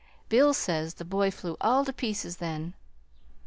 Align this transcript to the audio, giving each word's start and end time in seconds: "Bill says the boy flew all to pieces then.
"Bill 0.29 0.55
says 0.55 0.95
the 0.95 1.05
boy 1.05 1.29
flew 1.29 1.57
all 1.61 1.85
to 1.85 1.93
pieces 1.93 2.37
then. 2.37 2.73